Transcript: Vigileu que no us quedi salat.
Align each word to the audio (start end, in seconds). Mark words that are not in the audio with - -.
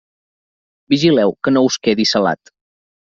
Vigileu 0.95 1.35
que 1.43 1.53
no 1.57 1.65
us 1.69 1.77
quedi 1.89 2.11
salat. 2.13 2.53